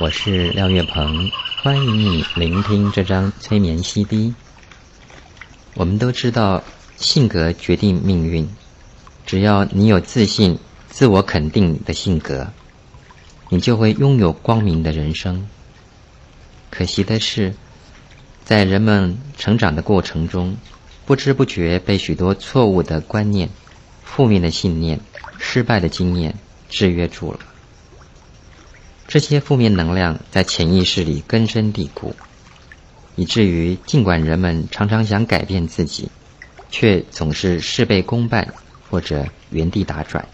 [0.00, 1.28] 我是廖月鹏，
[1.60, 4.32] 欢迎你聆听这张催眠 CD。
[5.74, 6.62] 我们都知道，
[6.96, 8.48] 性格决定命运。
[9.26, 10.56] 只要你有自信、
[10.88, 12.52] 自我肯定的性格，
[13.48, 15.48] 你就会拥有光明的人生。
[16.70, 17.54] 可惜的是，
[18.44, 20.56] 在人们成长的过程中，
[21.06, 23.50] 不知不觉被许多错误的观念、
[24.04, 25.00] 负面的信念、
[25.40, 26.36] 失败的经验
[26.68, 27.40] 制约住了。
[29.08, 32.14] 这些负面能量在潜意识里根深蒂固，
[33.16, 36.10] 以至于尽管人们常常想改变自己，
[36.70, 38.52] 却总是事倍功半
[38.90, 40.28] 或者原地打转。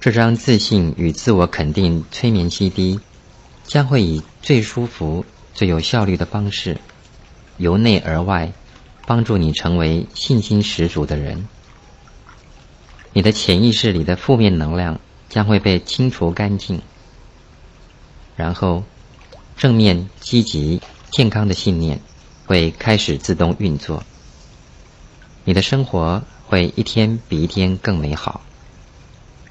[0.00, 2.98] 这张自信与自我肯定催眠 CD
[3.62, 6.76] 将会以最舒服、最有效率的方式，
[7.56, 8.52] 由内而外，
[9.06, 11.46] 帮助你成为信心十足的人。
[13.12, 14.98] 你的潜意识里的负面能量。
[15.32, 16.82] 将会被清除干净，
[18.36, 18.84] 然后
[19.56, 22.02] 正面、积极、健康的信念
[22.44, 24.04] 会开始自动运作。
[25.44, 28.42] 你的生活会一天比一天更美好，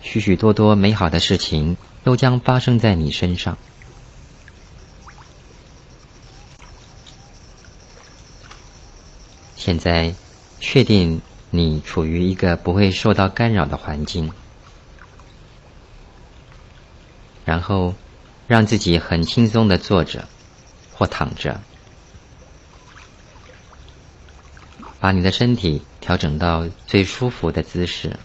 [0.03, 3.57] 许许多多美好的事情都将发生在你身上。
[9.55, 10.13] 现在，
[10.59, 14.31] 确定你处于一个不会受到干扰的环境。
[17.43, 17.93] 然后，
[18.47, 20.27] 让自己很轻松的坐着
[20.93, 21.59] 或躺着，
[24.99, 28.17] 把你的身体调整到最舒服的姿势。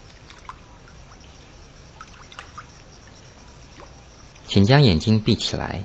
[4.45, 5.83] 请将眼睛闭起来。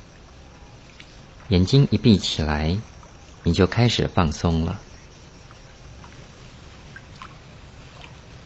[1.48, 2.78] 眼睛一闭起来，
[3.42, 4.80] 你就开始放松了。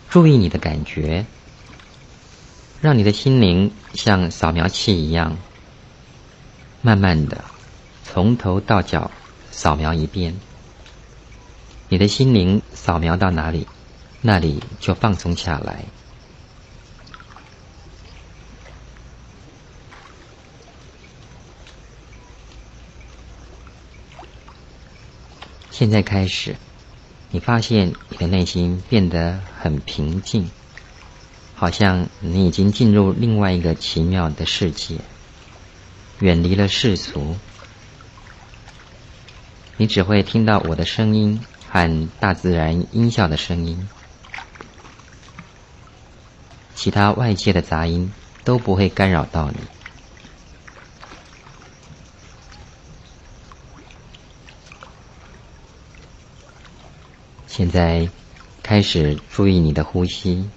[0.08, 1.26] 注意你的感觉。
[2.80, 5.36] 让你的心灵像扫描器一样，
[6.82, 7.44] 慢慢的
[8.04, 9.10] 从头到脚
[9.50, 10.36] 扫描一遍。
[11.88, 13.66] 你的心灵扫描到哪里，
[14.20, 15.84] 那里就放松下来。
[25.70, 26.56] 现在开始，
[27.30, 30.50] 你发现你的内心变得很平静。
[31.58, 34.98] 好像你已经进入另外一个奇妙的世界，
[36.20, 37.34] 远离了世俗。
[39.78, 43.88] 你只会听到我的声音和大自然音效的声音，
[46.74, 48.12] 其他外界的杂音
[48.44, 49.56] 都不会干扰到你。
[57.46, 58.10] 现在
[58.62, 60.50] 开始注意你的呼吸。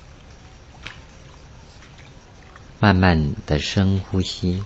[2.81, 4.63] 慢慢的深呼吸，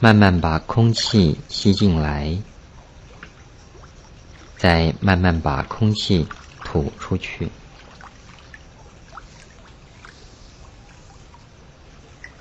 [0.00, 2.36] 慢慢把空气吸进来，
[4.56, 6.26] 再慢慢把空气
[6.64, 7.50] 吐出去。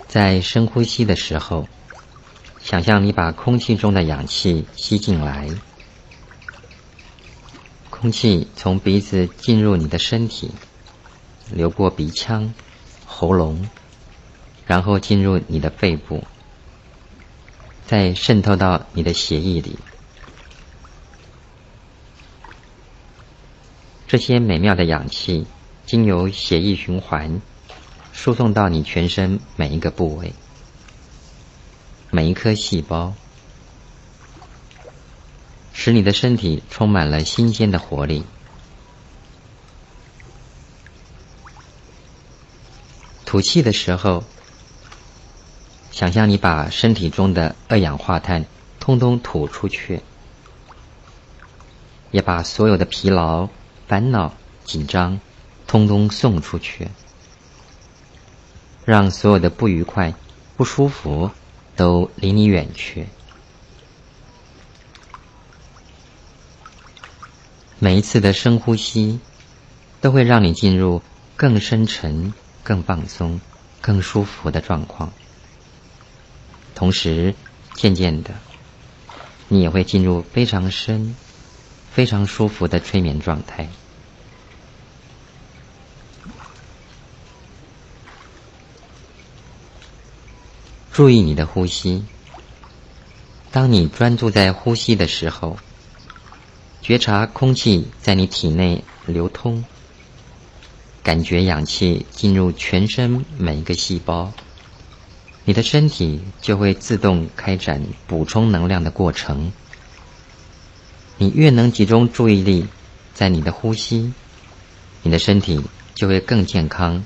[0.07, 1.67] 在深呼吸的时候，
[2.59, 5.47] 想象你把空气中的氧气吸进来，
[7.91, 10.51] 空气从鼻子进入你的身体。
[11.51, 12.53] 流过鼻腔、
[13.05, 13.69] 喉咙，
[14.65, 16.23] 然后进入你的肺部，
[17.85, 19.77] 再渗透到你的血液里。
[24.07, 25.45] 这些美妙的氧气
[25.85, 27.41] 经由血液循环，
[28.11, 30.33] 输送到你全身每一个部位、
[32.11, 33.13] 每一颗细胞，
[35.73, 38.23] 使你的身体充满了新鲜的活力。
[43.33, 44.23] 吐气的时候，
[45.89, 48.45] 想象你把身体中的二氧化碳
[48.79, 50.01] 通通吐出去，
[52.11, 53.49] 也把所有的疲劳、
[53.87, 54.35] 烦恼、
[54.65, 55.19] 紧张
[55.65, 56.89] 通通送出去，
[58.85, 60.13] 让所有的不愉快、
[60.55, 61.31] 不舒服
[61.75, 63.07] 都离你远去。
[67.79, 69.19] 每一次的深呼吸，
[70.01, 71.01] 都会让你进入
[71.35, 72.31] 更深沉。
[72.63, 73.41] 更放松、
[73.81, 75.11] 更舒服的状况，
[76.73, 77.35] 同时，
[77.75, 78.33] 渐渐的，
[79.49, 81.15] 你也会进入非常深、
[81.91, 83.67] 非常舒服的催眠状态。
[90.91, 92.05] 注意你的呼吸。
[93.51, 95.57] 当你专注在呼吸的时候，
[96.81, 99.65] 觉察空气在你体内流通。
[101.03, 104.31] 感觉氧气进入全身每一个细胞，
[105.43, 109.51] 你的身体就会自动开展补充能量的过程。
[111.17, 112.65] 你越能集中注意力
[113.13, 114.13] 在你的呼吸，
[115.01, 115.61] 你的身体
[115.93, 117.03] 就会更健康、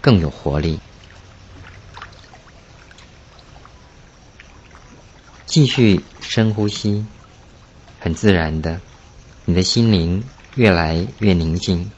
[0.00, 0.80] 更有活力。
[5.44, 7.04] 继续深呼吸，
[8.00, 8.80] 很自然的，
[9.44, 10.24] 你的心灵
[10.56, 11.90] 越来越宁静，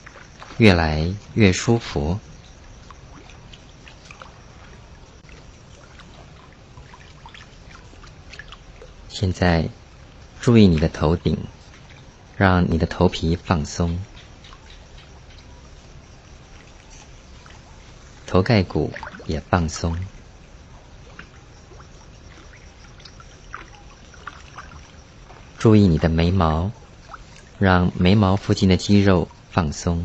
[0.59, 2.19] 越来越舒服。
[9.09, 9.69] 现在，
[10.41, 11.39] 注意你的头顶，
[12.37, 13.99] 让你的头皮放松，
[18.27, 18.93] 头盖骨
[19.27, 19.97] 也放松。
[25.59, 26.71] 注意你的眉毛，
[27.59, 30.05] 让眉毛附近的肌肉放松。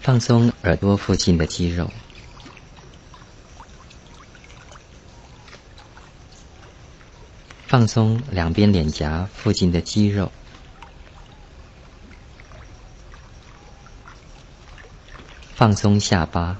[0.00, 1.90] 放松耳朵附近的肌肉。
[7.66, 10.32] 放松两边脸颊附近的肌肉。
[15.54, 16.56] 放松下巴。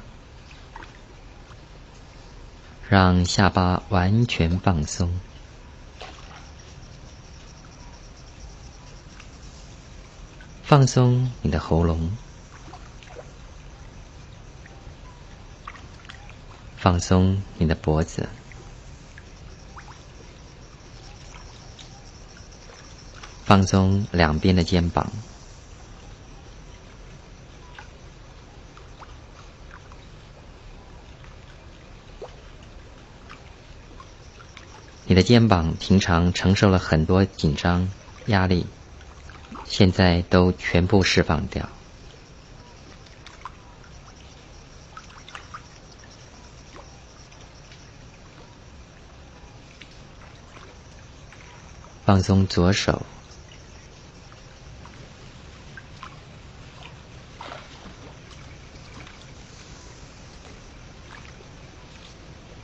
[2.88, 5.14] 让下巴完全放松，
[10.64, 12.10] 放松你的喉咙，
[16.80, 18.26] 放松你的脖子，
[23.44, 25.12] 放松两边的肩膀。
[35.04, 37.90] 你的肩膀平常承受了很多紧张、
[38.26, 38.64] 压力，
[39.66, 41.68] 现在都全部释放掉，
[52.10, 53.06] 放松左手，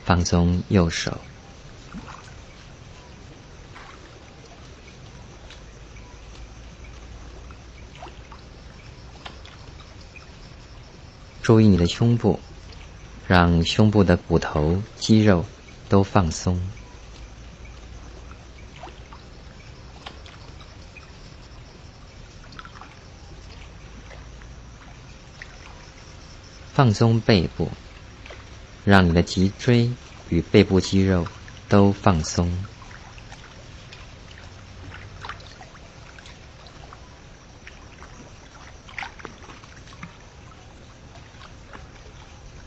[0.03, 1.17] 放松右手。
[11.41, 12.37] 注意你的胸部，
[13.25, 15.45] 让胸部的骨头、肌肉
[15.87, 16.59] 都放松，
[26.77, 27.71] 放松背部，
[28.85, 29.89] 让你的脊椎
[30.29, 31.25] 与背部肌肉
[31.67, 32.55] 都放松。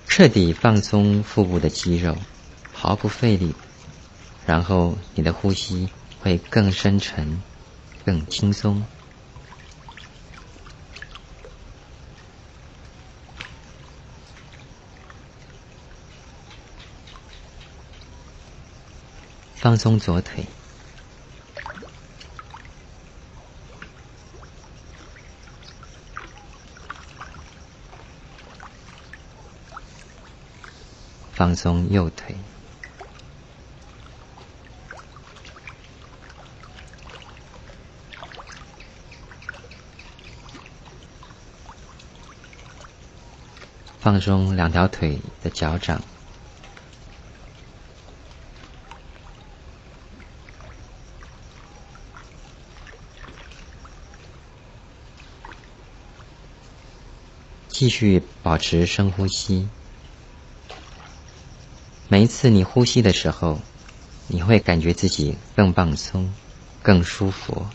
[0.09, 2.17] 彻底放松腹部的肌肉，
[2.73, 3.55] 毫不费力，
[4.45, 5.89] 然后你的呼吸
[6.21, 7.41] 会更深沉、
[8.05, 8.83] 更轻松。
[19.61, 20.47] 放松左腿。
[31.35, 32.37] 放松右腿，
[43.99, 46.03] 放松两条腿的脚掌，
[57.81, 59.67] 继续保持深呼吸。
[62.09, 63.59] 每一次你呼吸的时候，
[64.27, 66.31] 你会感觉自己更放松、
[66.83, 67.67] 更舒服。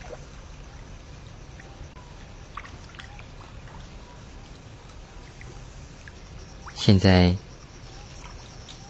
[6.76, 7.36] 现在，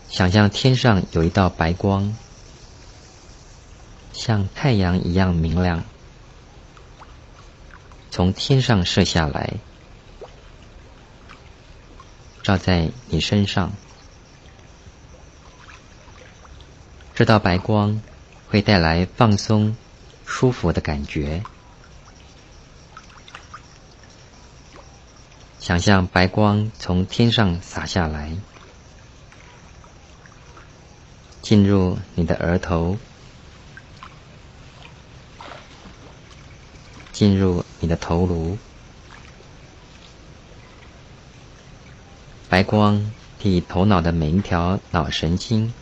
[0.09, 2.13] 想象天上有一道白光，
[4.11, 5.81] 像太阳一样明亮，
[8.11, 9.53] 从天上射下来，
[12.45, 13.73] 照在你身上。
[17.15, 17.99] 这道白光
[18.47, 19.75] 会带来放松、
[20.27, 21.41] 舒服的感觉。
[25.59, 28.37] 想象白光从天上洒下来，
[31.41, 32.99] 进入你的额头、
[37.11, 38.55] 进入你的头颅，
[42.55, 45.73] 白光替头脑的每一条脑神经、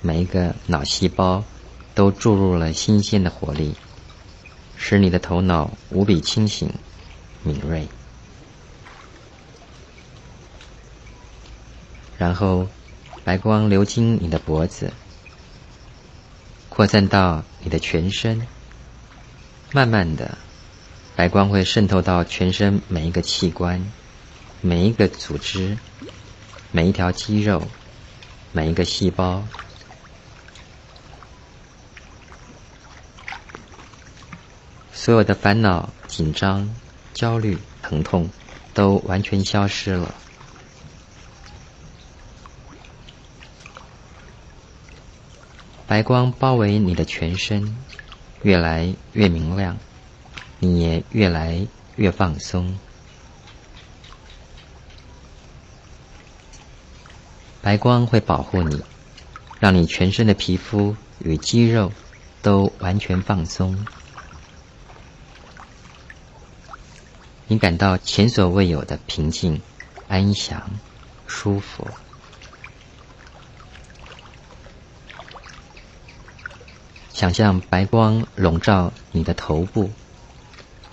[0.00, 1.42] 每一个脑细胞
[1.96, 3.74] 都注入了新鲜的活力，
[4.76, 6.72] 使你的头脑无比清醒、
[7.42, 7.88] 敏锐。
[12.16, 12.68] 然后，
[13.24, 14.92] 白光流经你的脖子，
[16.68, 18.46] 扩散到你的全身。
[19.72, 20.38] 慢慢的，
[21.16, 23.84] 白光会渗透到全身每一个器官、
[24.60, 25.76] 每一个组织、
[26.74, 27.62] 每一条肌肉、
[28.50, 29.44] 每一个细胞。
[34.92, 36.74] 所有的烦恼、紧张、
[37.12, 38.30] 焦虑、疼痛，
[38.72, 40.14] 都完全消失了。
[45.86, 47.76] 白光包围你的全身，
[48.42, 49.76] 越来越明亮，
[50.58, 52.78] 你也越来越放松。
[57.62, 58.82] 白光会保护你，
[59.60, 61.92] 让你全身的皮肤与肌肉
[62.42, 63.86] 都完全放松，
[67.46, 69.62] 你感到前所未有的平静、
[70.08, 70.68] 安详、
[71.28, 71.86] 舒服。
[77.12, 79.88] 想象白光笼罩你的头部，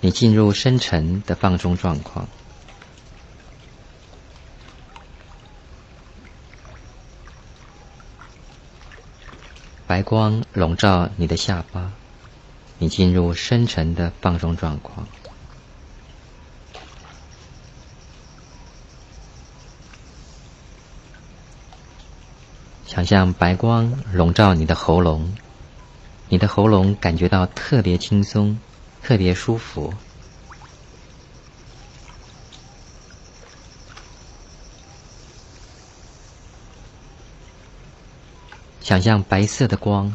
[0.00, 2.28] 你进入深沉的放松状况。
[9.90, 11.90] 白光笼罩你的下巴，
[12.78, 15.04] 你进入深沉的放松状况。
[22.86, 25.34] 想象白光笼罩你的喉咙。
[26.28, 28.60] 你的喉咙感觉到特别轻松，
[29.02, 29.92] 特别舒服。
[38.90, 40.12] 想象白色的光，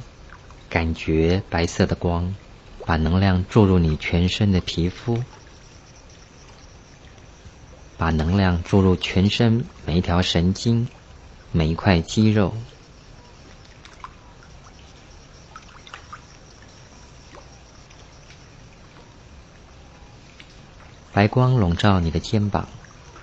[0.69, 2.35] 感觉白色的光，
[2.85, 5.23] 把能量注入你全身的皮肤，
[7.95, 10.89] 把能量注入全身每一条神经，
[11.53, 12.53] 每一块肌肉。
[21.13, 22.67] 白光笼罩你的肩膀，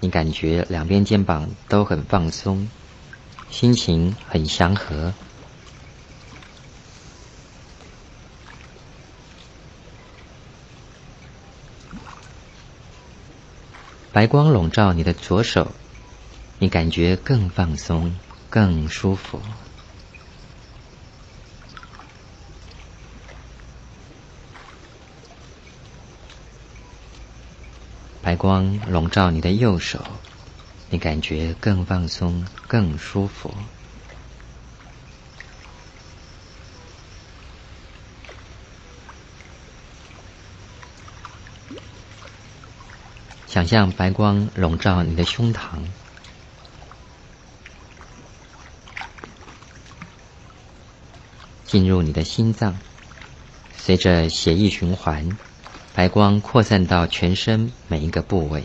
[0.00, 2.70] 你感觉两边肩膀都很放松，
[3.50, 5.12] 心情很祥和。
[14.12, 15.72] 白光笼罩你的左手，
[16.58, 18.14] 你感觉更放松、
[18.50, 19.40] 更舒服。
[28.20, 29.98] 白光笼罩你的右手，
[30.90, 33.50] 你感觉更放松、更舒服。
[43.52, 45.84] 想象白光笼罩你的胸膛，
[51.66, 52.78] 进入你的心脏，
[53.76, 55.36] 随着血液循环。
[55.94, 58.64] 白光扩散到全身每一个部位，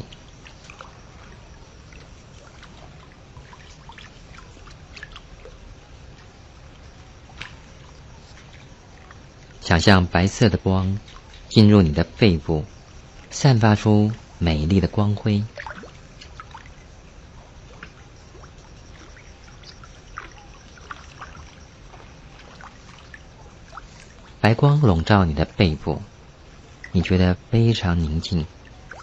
[9.59, 10.97] 想象白色的光
[11.49, 12.63] 进入你的肺部，
[13.29, 15.43] 散发出美丽的光辉。
[24.39, 26.01] 白光笼罩你的背部。
[26.93, 28.45] 你觉得非常宁静，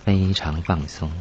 [0.05, 1.13] 非常放松。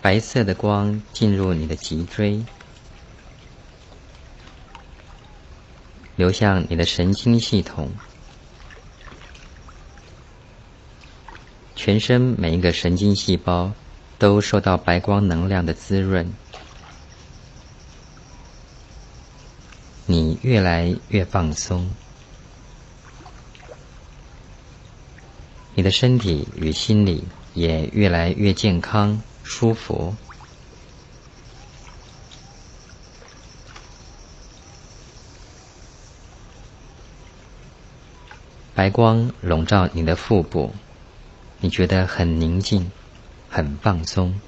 [0.00, 2.42] 白色的光进入你的脊椎，
[6.20, 7.90] 流向你的神经系统，
[11.74, 13.72] 全身每一个神经细胞
[14.18, 16.30] 都受到白光能量的滋润。
[20.04, 21.88] 你越来越放松，
[25.74, 27.24] 你的身体与心理
[27.54, 30.14] 也越来越健康、舒服。
[38.80, 40.72] 白光笼罩你的腹部
[41.58, 42.90] 你觉得很宁静
[43.46, 44.40] 很放松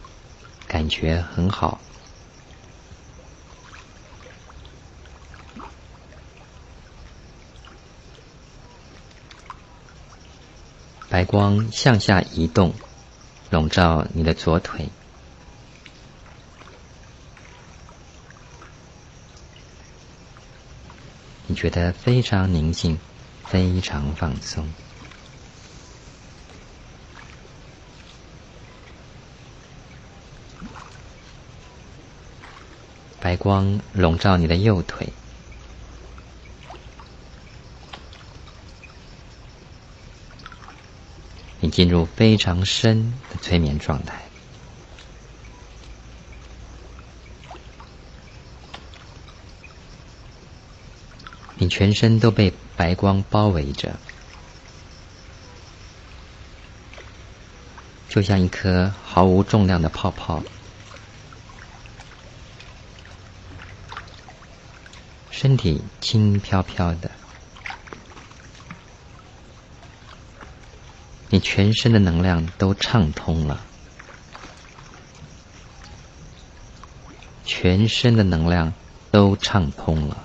[0.67, 1.79] 感觉很好。
[11.11, 12.73] 白光向下移动
[13.51, 14.89] 笼罩你的左腿。
[21.47, 22.99] 你觉得非常宁静
[23.52, 24.66] 非常放松。
[33.21, 35.06] 白光笼罩你的右腿，
[41.61, 44.23] 你进入非常深的催眠状态，
[51.56, 52.50] 你全身都被
[52.83, 53.95] 白光包围着，
[58.09, 60.43] 就像一颗毫无重量的泡泡。
[65.31, 67.09] 身体轻飘飘的，
[71.31, 73.61] 你全身的能量都畅通了，
[77.45, 78.73] 全身的能量
[79.12, 80.25] 都畅通了，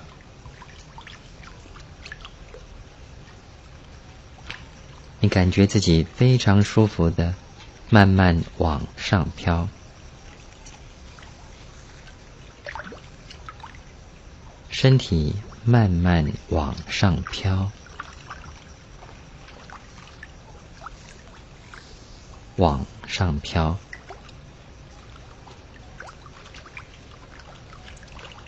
[5.38, 7.32] 感觉自己非常舒服的，
[7.92, 9.70] 慢慢往上飘。
[14.72, 17.72] 身体慢慢往上飘，
[22.56, 23.78] 往上飘，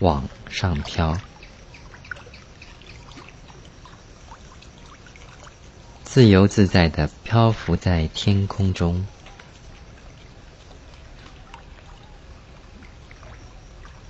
[0.00, 1.16] 往上飘，
[6.12, 9.06] 自由自在的漂浮在天空中，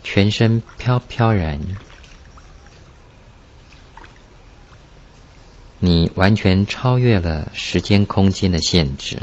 [0.03, 1.61] 全身飘飘然。
[5.79, 9.19] 你完全超越了时间空间的限制，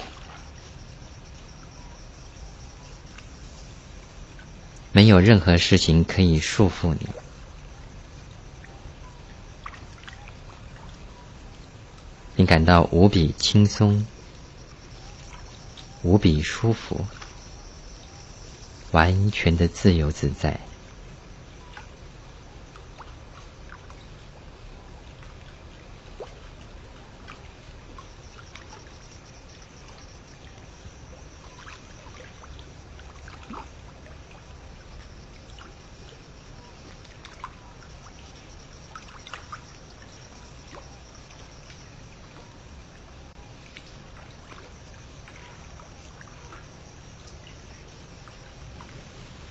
[4.92, 7.08] 没有任何事情可以束缚你，
[12.48, 14.08] 感到无比轻松，
[16.02, 17.06] 无比舒服，
[18.92, 20.58] 完全的自由自在。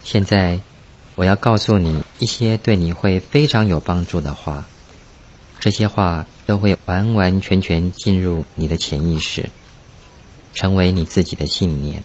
[0.08, 0.60] 现在，
[1.16, 4.64] 我要告诉你一些对你会非常有帮助的话。
[5.58, 9.50] 这些话都会完完全全进入你的潜意识，
[10.54, 12.04] 成为你自己的信念。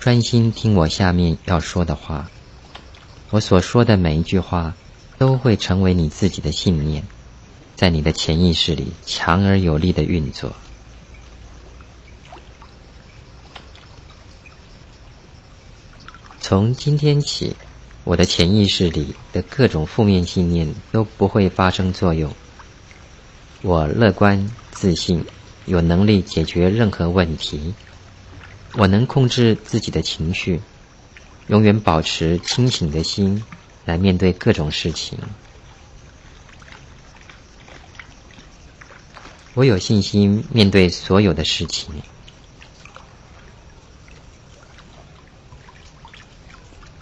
[0.00, 2.30] 专心听我下面要说的话，
[3.28, 4.74] 我所说的每一句话
[5.18, 7.06] 都会成为你自己的信念，
[7.76, 10.56] 在你的潜意识里强而有力的运作。
[16.48, 17.54] 从今天起，
[18.04, 22.34] 我的潜意识里的各种负面信念都不会发生作用。
[23.60, 25.22] 我乐观、自信，
[25.66, 27.74] 有能力解决任何问题。
[28.76, 30.62] 我能控制自己的情绪，
[31.48, 33.44] 永远保持清醒的心
[33.84, 35.18] 来面对各种事情。
[39.52, 41.92] 我有信心面对所有的事情。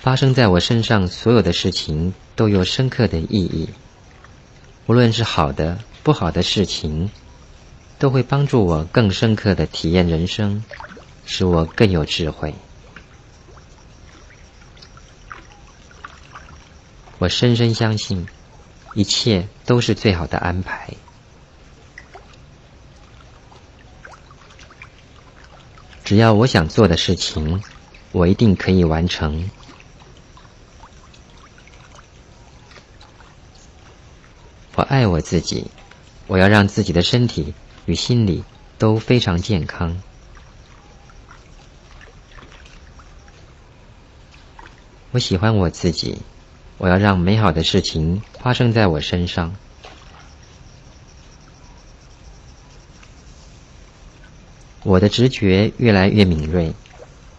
[0.06, 3.68] 发生在我身上所有的事情都有深刻的意义，
[4.86, 7.10] 无论是好的、不好的事情，
[7.98, 10.62] 都会帮助我更深刻的体验人生，
[11.24, 12.54] 使我更有智慧。
[17.18, 18.28] 我深深相信，
[18.94, 20.88] 一切都是最好的安排。
[26.04, 27.60] 只要我想做的事情，
[28.12, 29.50] 我一定可以完成。
[34.76, 35.70] 我爱我自己，
[36.26, 37.54] 我要让自己的身体
[37.86, 38.44] 与心理
[38.76, 40.02] 都非常健康。
[45.12, 46.18] 我喜欢我自己，
[46.76, 49.56] 我要让美好的事情发生在我身上。
[54.82, 56.74] 我的直觉越来越敏锐，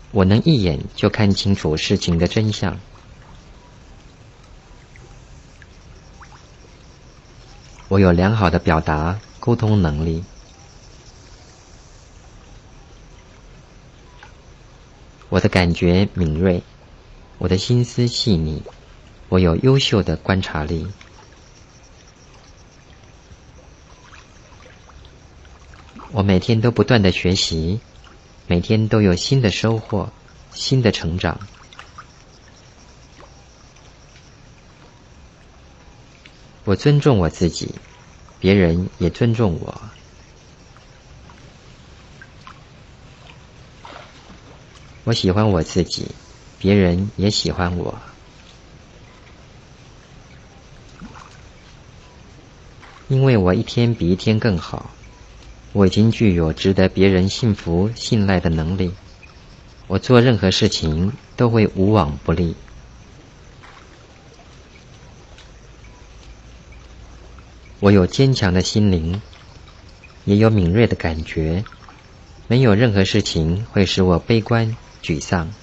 [0.10, 2.80] 我能一眼就看清楚事情的真相。
[7.98, 10.24] 我有良好的表达沟通能力。
[15.30, 16.62] 我的感觉敏锐
[17.40, 18.62] 我的心思细腻
[19.30, 20.88] 我有优秀的观察力。
[26.12, 27.80] 我每天都不断的学习
[28.46, 30.08] 每天都有新的收获
[30.54, 31.40] 新的成长。
[36.68, 37.76] 我尊重我自己，
[38.42, 39.82] 别人也尊重我。
[45.06, 46.08] 我喜欢我自己，
[46.60, 47.98] 别人也喜欢我。
[53.08, 54.92] 因为我一天比一天更好。
[55.72, 58.92] 我已经具有值得别人信服、信赖的能力。
[59.88, 62.58] 我做任何事情都会无往不利。
[67.80, 69.22] 我有坚强的心灵，
[70.26, 71.64] 也有敏锐的感觉。
[72.48, 75.54] 没有任何事情会使我悲观、沮丧。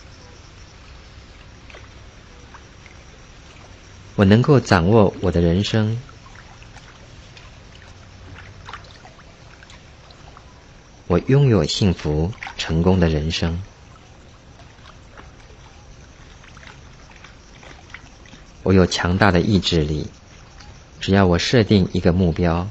[4.14, 5.98] 我能够掌握我的人生。
[11.08, 13.60] 我拥有幸福、成功的人生。
[18.62, 20.06] 我有强大的意志力，
[21.04, 22.66] 只要我设定一个目标，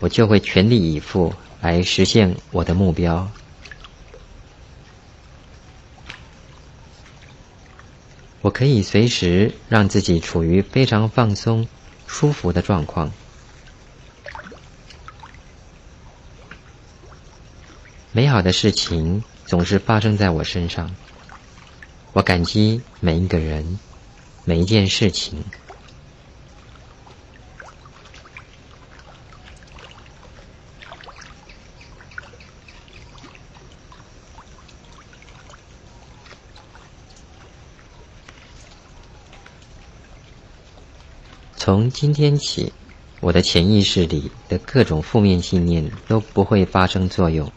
[0.00, 3.30] 我就会全力以赴来实现我的目标。
[8.40, 11.68] 我可以随时让自己处于非常放松、
[12.08, 13.12] 舒服的状况。
[18.10, 20.92] 美好的事情总是发生在我身上，
[22.12, 23.78] 我感激每一个人，
[24.44, 25.44] 每一件事情。
[41.64, 42.72] 从今天起，
[43.20, 47.52] 我的潜意识里的各种负面信念都不会发生作用。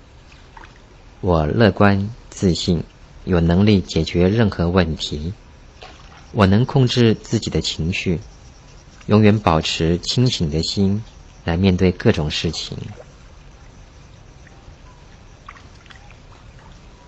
[1.21, 2.83] 我乐观、自信，
[3.23, 5.33] 有能力解决任何问题。
[6.33, 8.19] 我能控制自己的情绪，
[9.07, 11.03] 永远保持清醒的心
[11.43, 12.77] 来面对各种事情。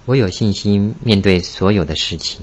[0.05, 2.41] 我有信心面对所有的事情。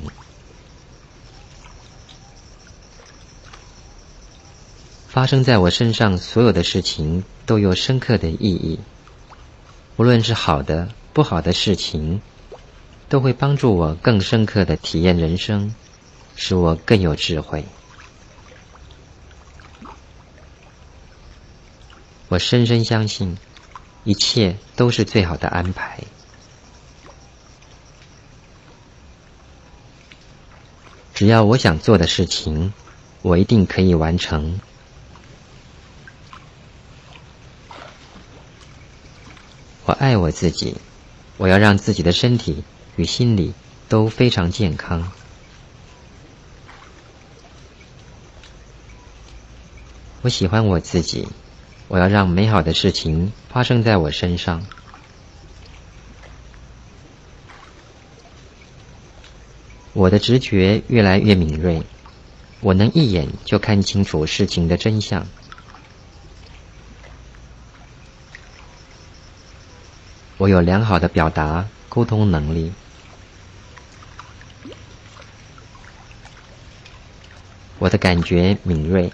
[5.14, 8.81] 发生在我身上所有的事情都有深刻的意义，
[9.94, 10.88] 无论是好的。
[11.12, 12.20] 不好的事情
[13.09, 15.72] 都会帮助我更深刻的体验人生，
[16.35, 17.64] 使我更有智慧。
[22.27, 23.38] 我深深相信，
[24.03, 26.00] 一切都是最好的安排。
[31.14, 32.74] 只要我想做的事情，
[33.22, 34.59] 我一定可以完成。
[39.87, 40.77] 我爱我自己。
[41.37, 42.62] 我要让自己的身体
[42.94, 43.55] 与心理
[43.88, 45.11] 都非常健康。
[50.23, 51.29] 我喜欢我自己，
[51.88, 54.64] 我要让美好的事情发生在我身上。
[59.92, 61.83] 我的直觉越来越敏锐，
[62.61, 65.27] 我能一眼就看清楚事情的真相。
[70.44, 72.70] 我有良好的表达沟通能力，
[77.78, 79.11] 我的感觉敏锐，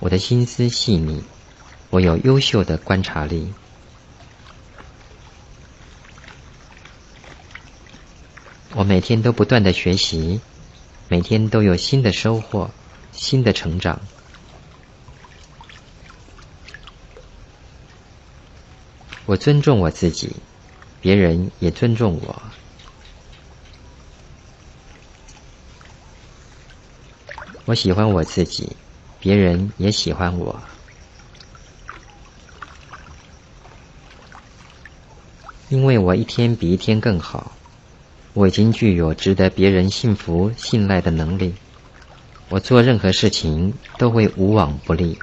[0.00, 1.22] 我的心思细腻，
[1.90, 3.52] 我有优秀的观察力。
[8.72, 10.40] 我每天都不断的学习，
[11.08, 12.70] 每天都有新的收获，
[13.12, 14.00] 新的成长。
[19.26, 20.30] 我尊重我自己，
[21.00, 22.42] 别人也尊重我。
[27.64, 28.76] 我喜欢我自己，
[29.18, 30.60] 别人也喜欢我。
[35.68, 37.50] 因为我一天比一天更好，
[38.32, 41.52] 我已经具有值得别人信服、信赖的能力。
[42.48, 45.18] 我做任何事情都会无往不利。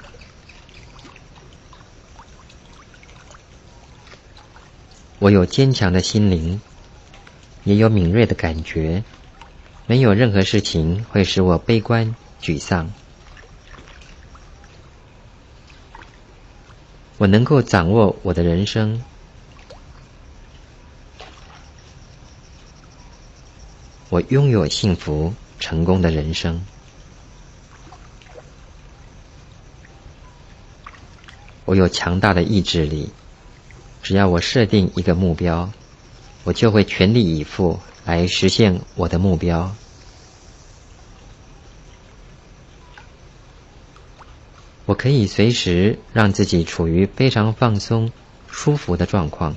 [5.24, 6.60] 我有坚强的心灵，
[7.64, 9.02] 也有敏锐的感觉。
[9.86, 12.92] 没有任何事情会使我悲观、沮丧。
[17.16, 19.02] 我能够掌握我的人生。
[24.10, 26.62] 我拥有幸福、成功的人生。
[31.64, 33.10] 我有强大的意志力，
[34.04, 35.72] 只要我设定一个目标，
[36.44, 39.74] 我就会全力以赴来实现我的目标。
[44.84, 48.12] 我可以随时让自己处于非常放松、
[48.50, 49.56] 舒服的状况。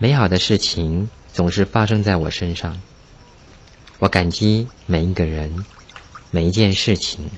[0.00, 2.80] 美好的事情总是发生在我身上，
[4.00, 5.64] 我感激每一个人。
[6.32, 7.30] 每一件事情，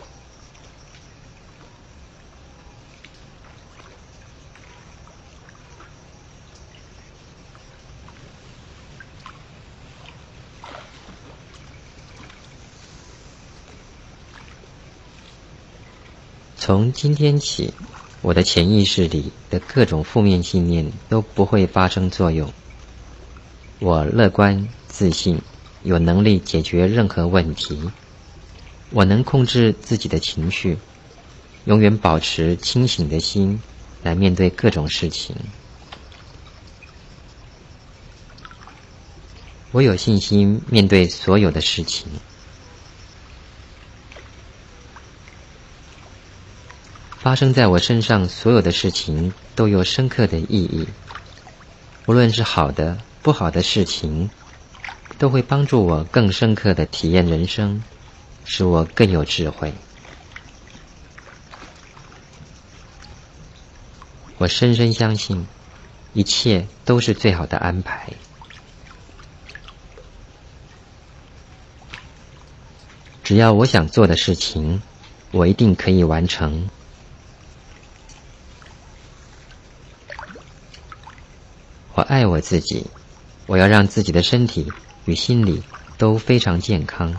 [16.68, 17.72] 从今天起，
[18.20, 22.52] 我的潜意识里的各种负面信念都不会发生作用。
[23.78, 25.40] 我乐观、自信，
[25.82, 27.90] 有能力解决任何问题。
[28.90, 30.76] 我能控制自己的情绪，
[31.64, 33.58] 永远保持清醒的心
[34.02, 35.34] 来面对各种事情。
[39.72, 42.08] 我有信心面对所有的事情。
[47.28, 50.88] 发生在我身上所有的事情都有深刻的意义，
[52.06, 54.30] 无论是好的、不好的事情，
[55.18, 57.82] 都会帮助我更深刻的体验人生。
[58.46, 59.74] 使我更有智慧。
[64.38, 65.46] 我深深相信，
[66.14, 68.10] 一切都是最好的安排。
[73.22, 74.80] 只要我想做的事情，
[75.30, 76.70] 我一定可以完成。
[82.08, 82.86] 爱我自己，
[83.46, 84.72] 我要让自己的身体
[85.04, 85.62] 与心理
[85.98, 87.14] 都非常健康。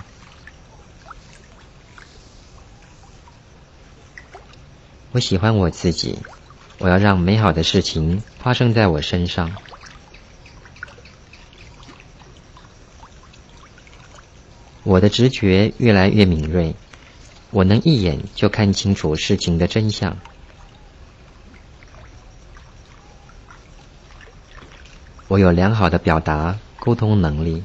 [5.12, 6.18] 我喜欢我自己，
[6.80, 9.56] 我要让美好的事情发生在我身上。
[14.84, 16.74] 我的直觉越来越敏锐，
[17.52, 20.18] 我能一眼就看清楚事情的真相。
[25.30, 27.64] 我有良好的表达沟通能力，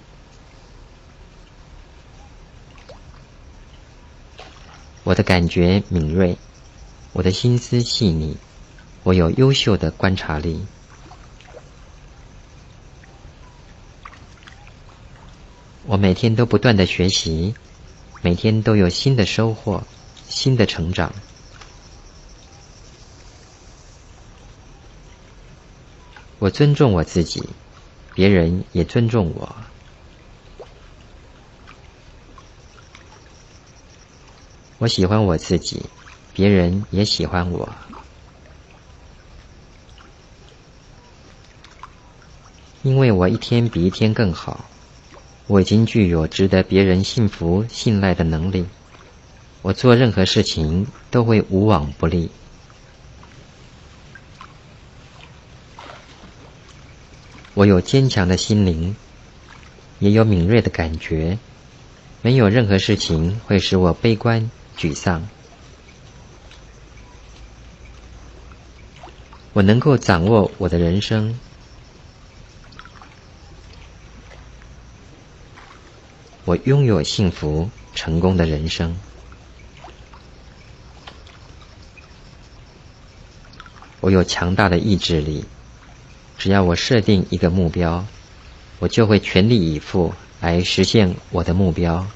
[5.03, 6.37] 我的感觉敏锐。
[7.15, 8.37] 我的心思细腻，
[9.03, 10.67] 我有优秀的观察力。
[15.87, 17.55] 我每天都不断的学习，
[18.21, 19.85] 每天都有新的收获，
[20.29, 21.15] 新的成长。
[26.45, 27.43] 我尊重我自己，
[28.13, 29.57] 别人也尊重我。
[34.77, 35.81] 我喜欢我自己。
[36.35, 37.67] 别人也喜欢我，
[42.83, 44.67] 因为我一天比一天更好。
[45.47, 48.67] 我已经具有值得别人信服、信赖的能力。
[49.63, 52.29] 我做任何事情都会无往不利。
[57.55, 58.97] 我有坚强的心灵，
[60.01, 61.39] 也有敏锐的感觉。
[62.21, 65.29] 没有任何事情会使我悲观、沮丧。
[69.53, 71.39] 我能够掌握我的人生，
[76.45, 78.97] 我拥有幸福、成功的人生。
[84.01, 85.45] 我有强大的意志力，
[86.45, 88.05] 只要我设定一个目标，
[88.79, 92.07] 我就会全力以赴来实现我的目标。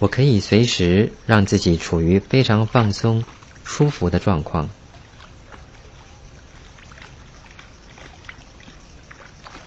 [0.00, 3.22] 我可以随时让自己处于非常放松、
[3.62, 4.68] 舒服的状况。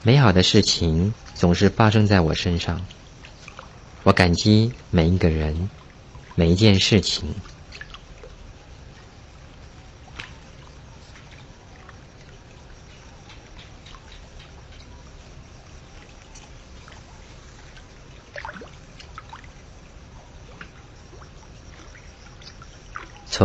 [0.04, 2.86] 美好的事情总是发生在我身上，
[4.04, 5.70] 我感激每一个人、
[6.36, 7.34] 每一件事情。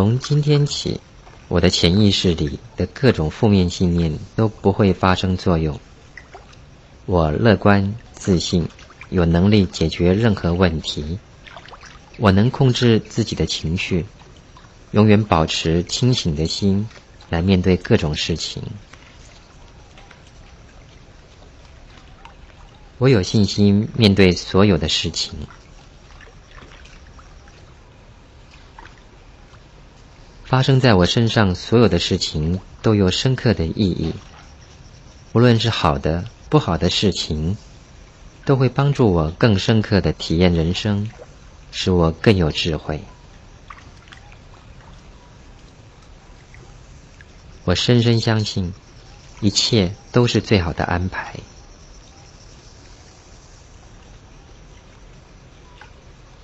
[0.01, 0.99] 从今天起，
[1.49, 5.79] 我的潜意识里的各种负面信念都不会发生作用。
[7.05, 8.67] 我乐观、自信，
[9.11, 11.19] 有能力解决任何问题。
[12.17, 14.07] 我能控制自己的情绪，
[14.93, 16.89] 永远保持清醒的心
[17.29, 18.63] 来面对各种事情。
[22.97, 25.35] 我有信心面对所有的事情。
[30.51, 34.13] 发生在我身上所有的事情都有深刻的意义，
[35.33, 37.57] 无论是好的、不好的事情，
[38.45, 41.09] 都会帮助我更深刻的体验人生，
[41.71, 43.01] 使我更有智慧。
[47.63, 48.75] 我深深相信，
[49.41, 51.37] 一切都是最好的安排。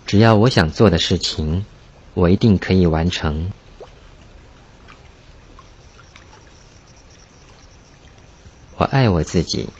[0.06, 1.66] 只要我想做的事情，
[2.14, 3.50] 我一定可以完成。
[8.78, 9.70] 我爱我自己，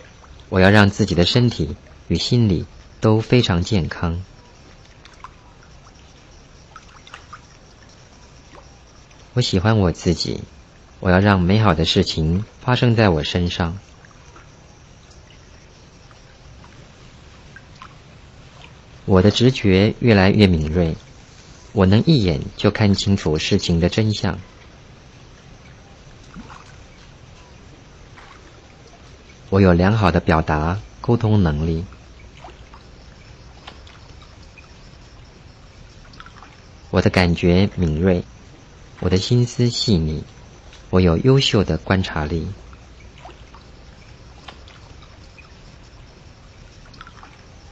[0.48, 1.76] 我要让自己的身体
[2.09, 2.64] 与心理
[2.98, 4.24] 都非常健康。
[9.35, 10.40] 我喜欢我自己，
[10.98, 13.76] 我要让美好的事情发生在我身上。
[19.04, 20.96] 我的直觉越来越敏锐，
[21.74, 24.38] 我能一眼就看清楚事情的真相。
[29.48, 31.85] 我有良好的表达沟通能力。
[36.90, 38.24] 我的感觉敏锐，
[39.00, 40.24] 我的心思细腻，
[40.90, 42.48] 我有优秀的观察力。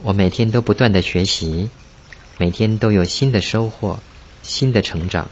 [0.01, 1.69] 我每天都不断的学习，
[2.37, 3.99] 每天都有新的收获，
[4.43, 5.27] 新的成长。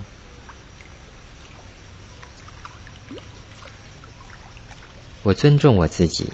[5.24, 6.28] 我尊重我自己，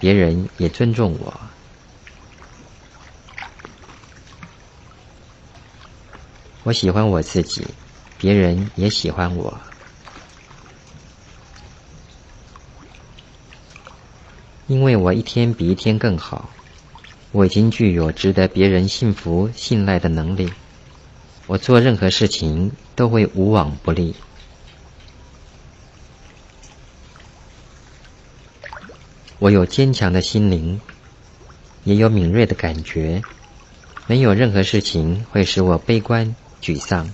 [0.00, 1.40] 别人也尊重我。
[6.62, 7.66] 我喜欢我自己，
[8.18, 9.58] 别人也喜欢我。
[14.66, 16.48] 因为我一天比一天更好。
[17.32, 20.52] 我已经具有值得别人信服、信赖的能力。
[21.46, 24.14] 我做任何事情都会无往不利。
[29.44, 30.80] 我有坚强的心灵，
[31.84, 33.20] 也有敏锐的感觉。
[34.06, 37.12] 没有任何事情会使我悲观、沮丧。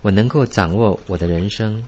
[0.00, 1.86] 我能够掌握我的人生。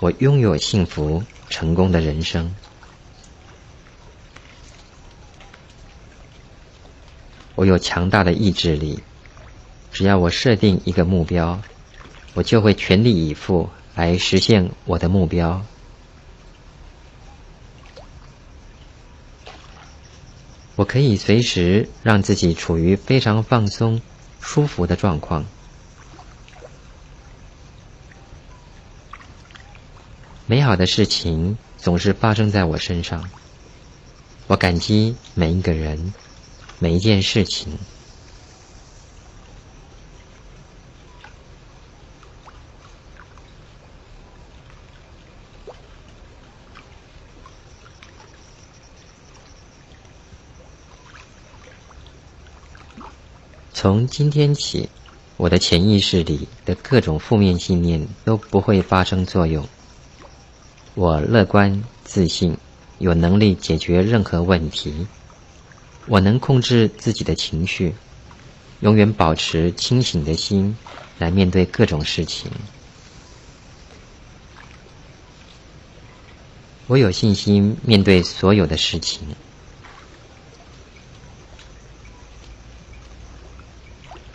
[0.00, 2.52] 我拥有幸福、成功的人生。
[7.54, 8.98] 我有强大的意志力，
[9.94, 11.62] 只要我设定一个目标，
[12.34, 15.64] 我就会全力以赴来实现我的目标。
[20.74, 24.02] 我可以随时让自己处于非常放松、
[24.40, 25.44] 舒服的状况。
[30.46, 33.30] 美好的事情总是发生在我身上，
[34.48, 36.12] 我感激每一个人，
[36.80, 37.78] 每一件事情。
[53.84, 54.88] 从今天起，
[55.36, 59.68] 我的潜意识里的各种负面信念都不会发生作用。
[60.94, 62.56] 我乐观、自信，
[62.98, 65.06] 有能力解决任何问题。
[66.06, 67.94] 我能控制自己的情绪，
[68.80, 70.74] 永远保持清醒的心
[71.18, 72.50] 来面对各种事情。
[76.86, 79.28] 我有信心面对所有的事情。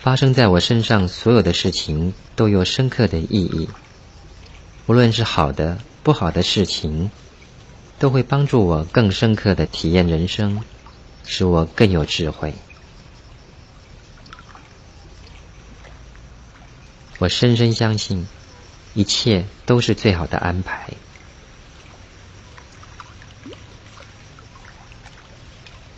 [0.02, 3.70] 发生在我身上所有的事情都有深刻的意义，
[4.88, 5.78] 无论是好的。
[6.02, 7.12] 不好的事情
[8.00, 10.64] 都会帮助我更深刻的体验人生，
[11.26, 12.54] 使我更有智慧。
[17.20, 18.26] 我深深相信，
[18.94, 20.88] 一切都是最好的安排。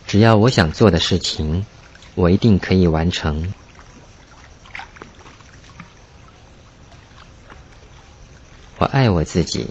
[0.06, 1.64] 只要我想做的事情，
[2.16, 3.54] 我一定可以完成。
[8.82, 9.68] 我爱我自己。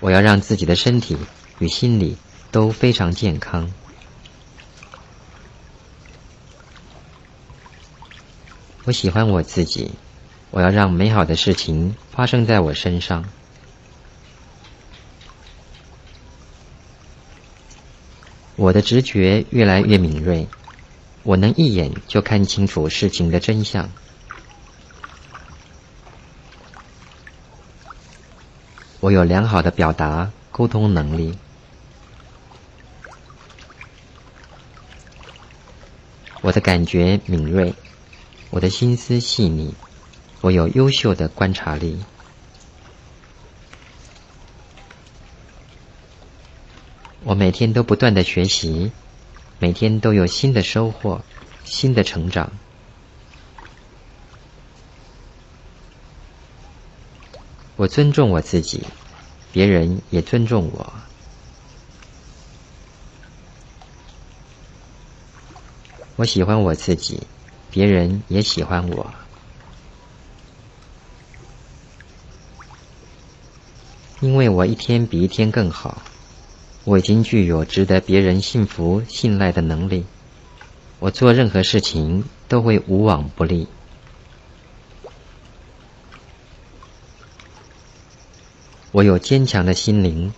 [0.00, 1.16] 我要让自己的身体
[1.58, 2.18] 与心理
[2.50, 3.72] 都非常健康。
[8.84, 9.92] 我喜欢我自己，
[10.50, 13.24] 我要让美好的事情发生在我身上。
[18.56, 20.46] 我的直觉越来越敏锐，
[21.22, 23.88] 我能一眼就看清楚事情的真相。
[29.02, 31.36] 我有良好的表达沟通能力。
[36.40, 37.74] 我的感觉敏锐，
[38.50, 39.74] 我的心思细腻，
[40.40, 41.98] 我有优秀的观察力。
[47.24, 48.92] 我每天都不断的学习，
[49.58, 51.22] 每天都有新的收获，
[51.64, 52.52] 新的成长。
[57.76, 58.84] 我尊重我自己，
[59.52, 60.92] 别人也尊重我。
[66.16, 67.22] 我喜欢我自己，
[67.70, 69.12] 别人也喜欢我，
[74.20, 76.02] 因为我一天比一天更好。
[76.84, 80.04] 我已经具有值得别人信服、信赖的能力。
[80.98, 83.68] 我做任何事情都会无往不利。
[88.92, 90.32] 我有坚强的心灵，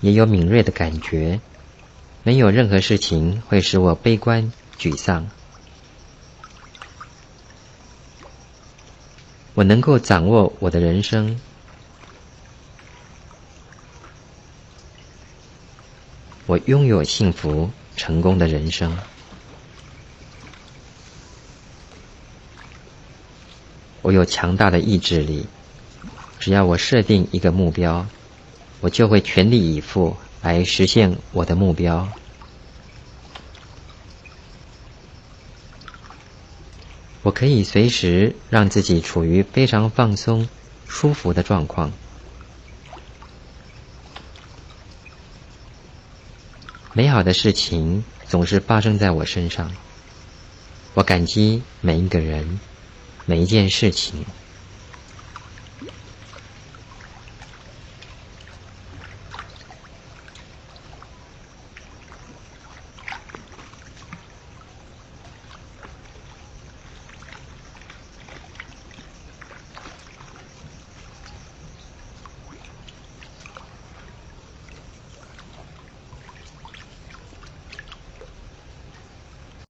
[0.00, 1.40] 也有敏锐的感觉。
[2.22, 4.52] 没有任何事情会使我悲观。
[4.78, 5.26] 沮丧，
[9.54, 11.40] 我能够掌握我的人生，
[16.44, 18.98] 我拥有幸福成功的人生。
[24.02, 25.46] 我有强大的意志力，
[26.38, 28.06] 只要我设定一个目标，
[28.80, 32.08] 我就会全力以赴来实现我的目标。
[37.22, 40.48] 我可以随时让自己处于非常放松、
[40.86, 41.90] 舒服的状况。
[46.92, 49.72] 美好的事情总是发生在我身上。
[50.94, 52.60] 我感激每一个人、
[53.26, 54.24] 每一件事情。